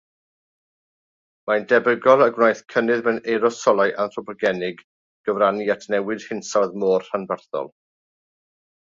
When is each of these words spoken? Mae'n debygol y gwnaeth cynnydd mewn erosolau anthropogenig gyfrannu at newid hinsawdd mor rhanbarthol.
Mae'n 1.51 1.67
debygol 1.73 2.23
y 2.27 2.29
gwnaeth 2.39 2.63
cynnydd 2.77 3.05
mewn 3.09 3.21
erosolau 3.35 3.95
anthropogenig 4.07 4.83
gyfrannu 5.31 5.71
at 5.77 5.89
newid 5.97 6.29
hinsawdd 6.33 6.79
mor 6.87 7.11
rhanbarthol. 7.13 7.75